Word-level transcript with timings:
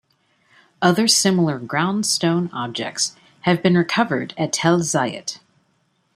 Other 0.81 1.07
similar 1.07 1.59
ground 1.59 2.07
stone 2.07 2.49
objects 2.53 3.15
have 3.41 3.61
been 3.61 3.77
recovered 3.77 4.33
at 4.35 4.51
Tel 4.51 4.79
Zayit. 4.79 5.37